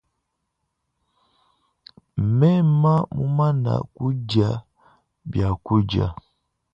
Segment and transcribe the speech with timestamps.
[2.39, 4.51] Mema mumana kudia
[5.29, 6.07] bia kudia.